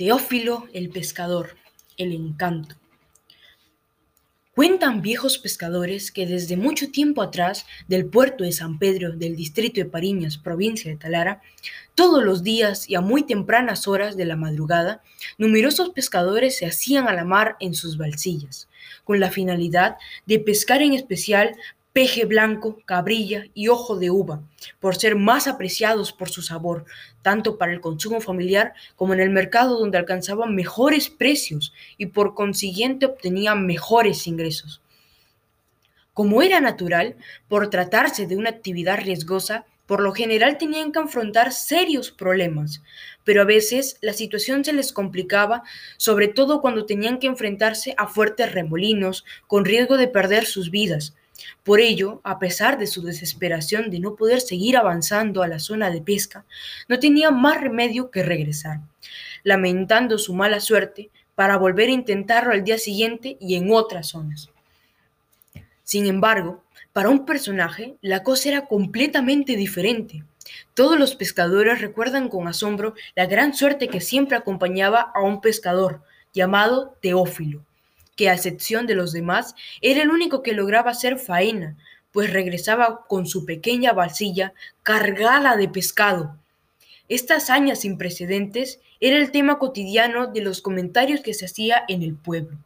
[0.00, 1.56] Teófilo el pescador,
[1.98, 2.74] el encanto.
[4.54, 9.78] Cuentan viejos pescadores que desde mucho tiempo atrás, del puerto de San Pedro del distrito
[9.78, 11.42] de Pariñas, provincia de Talara,
[11.94, 15.02] todos los días y a muy tempranas horas de la madrugada,
[15.36, 18.70] numerosos pescadores se hacían a la mar en sus balsillas,
[19.04, 21.56] con la finalidad de pescar en especial
[21.92, 24.42] peje blanco, cabrilla y ojo de uva,
[24.78, 26.84] por ser más apreciados por su sabor,
[27.22, 32.34] tanto para el consumo familiar como en el mercado donde alcanzaban mejores precios y por
[32.34, 34.80] consiguiente obtenían mejores ingresos.
[36.14, 37.16] Como era natural,
[37.48, 42.80] por tratarse de una actividad riesgosa, por lo general tenían que afrontar serios problemas,
[43.24, 45.64] pero a veces la situación se les complicaba,
[45.96, 51.14] sobre todo cuando tenían que enfrentarse a fuertes remolinos, con riesgo de perder sus vidas,
[51.62, 55.90] por ello, a pesar de su desesperación de no poder seguir avanzando a la zona
[55.90, 56.44] de pesca,
[56.88, 58.80] no tenía más remedio que regresar,
[59.42, 64.50] lamentando su mala suerte para volver a intentarlo al día siguiente y en otras zonas.
[65.84, 70.24] Sin embargo, para un personaje la cosa era completamente diferente.
[70.74, 76.02] Todos los pescadores recuerdan con asombro la gran suerte que siempre acompañaba a un pescador
[76.32, 77.64] llamado Teófilo
[78.20, 81.78] que a excepción de los demás, era el único que lograba hacer faena,
[82.12, 86.36] pues regresaba con su pequeña balsilla cargada de pescado.
[87.08, 92.02] Esta hazaña sin precedentes era el tema cotidiano de los comentarios que se hacía en
[92.02, 92.58] el pueblo.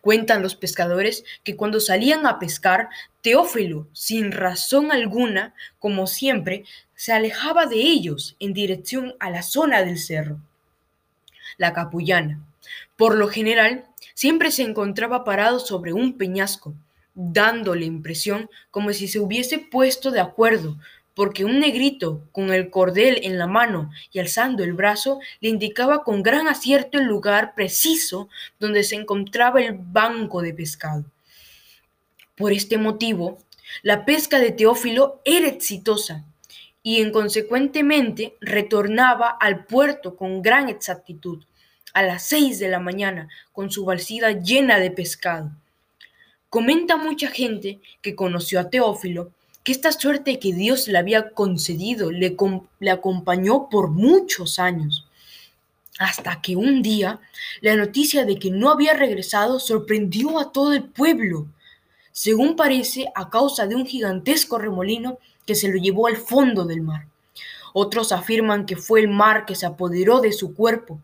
[0.00, 2.88] Cuentan los pescadores que cuando salían a pescar,
[3.20, 9.84] Teófilo, sin razón alguna, como siempre, se alejaba de ellos en dirección a la zona
[9.84, 10.38] del cerro,
[11.58, 12.40] la Capullana.
[12.96, 13.84] Por lo general,
[14.20, 16.74] Siempre se encontraba parado sobre un peñasco,
[17.14, 20.76] dando la impresión como si se hubiese puesto de acuerdo,
[21.14, 26.04] porque un negrito con el cordel en la mano y alzando el brazo le indicaba
[26.04, 31.06] con gran acierto el lugar preciso donde se encontraba el banco de pescado.
[32.36, 33.38] Por este motivo,
[33.82, 36.26] la pesca de Teófilo era exitosa
[36.82, 41.42] y en consecuentemente retornaba al puerto con gran exactitud,
[41.92, 45.50] a las seis de la mañana con su balsida llena de pescado.
[46.48, 49.30] Comenta mucha gente que conoció a Teófilo
[49.62, 52.36] que esta suerte que Dios le había concedido le,
[52.78, 55.06] le acompañó por muchos años,
[55.98, 57.20] hasta que un día
[57.60, 61.46] la noticia de que no había regresado sorprendió a todo el pueblo,
[62.10, 66.80] según parece a causa de un gigantesco remolino que se lo llevó al fondo del
[66.80, 67.06] mar.
[67.72, 71.00] Otros afirman que fue el mar que se apoderó de su cuerpo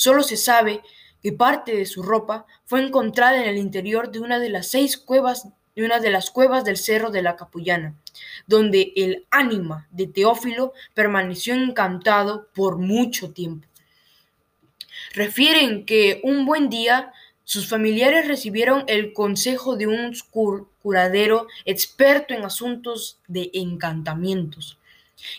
[0.00, 0.80] Solo se sabe
[1.22, 4.96] que parte de su ropa fue encontrada en el interior de una de las seis
[4.96, 7.94] cuevas de una de las cuevas del cerro de la Capullana,
[8.46, 13.68] donde el ánima de Teófilo permaneció encantado por mucho tiempo.
[15.12, 17.12] Refieren que un buen día
[17.44, 20.16] sus familiares recibieron el consejo de un
[20.80, 24.79] curadero experto en asuntos de encantamientos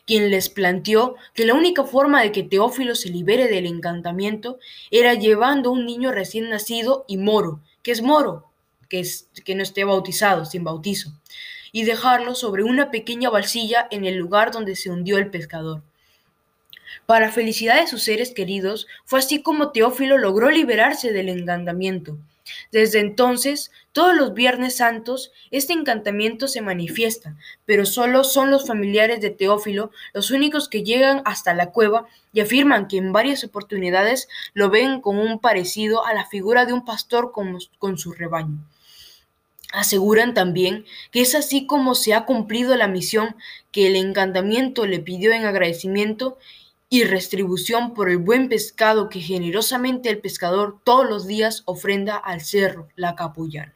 [0.05, 4.59] quien les planteó que la única forma de que Teófilo se libere del encantamiento
[4.89, 8.51] era llevando un niño recién nacido y moro, que es moro,
[8.89, 11.11] que, es, que no esté bautizado, sin bautizo,
[11.71, 15.83] y dejarlo sobre una pequeña balsilla en el lugar donde se hundió el pescador.
[17.05, 22.17] Para felicidad de sus seres queridos, fue así como Teófilo logró liberarse del encantamiento,
[22.71, 27.35] desde entonces, todos los Viernes Santos, este encantamiento se manifiesta,
[27.65, 32.39] pero solo son los familiares de Teófilo los únicos que llegan hasta la cueva y
[32.39, 36.85] afirman que en varias oportunidades lo ven con un parecido a la figura de un
[36.85, 38.65] pastor con, con su rebaño.
[39.73, 43.35] Aseguran también que es así como se ha cumplido la misión
[43.71, 46.37] que el encantamiento le pidió en agradecimiento
[46.93, 52.41] y restribución por el buen pescado que generosamente el pescador todos los días ofrenda al
[52.41, 53.73] cerro, la capullana.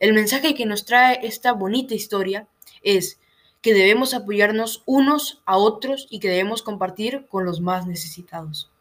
[0.00, 2.48] El mensaje que nos trae esta bonita historia
[2.82, 3.20] es
[3.60, 8.71] que debemos apoyarnos unos a otros y que debemos compartir con los más necesitados.